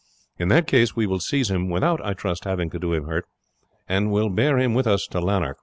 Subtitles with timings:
[0.39, 3.27] In that case we will seize him, without, I trust, having to do him hurt,
[3.87, 5.59] and will bear him with us to Lanark.